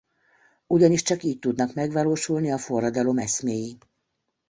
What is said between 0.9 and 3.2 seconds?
csak így tudnak megvalósulni a forradalom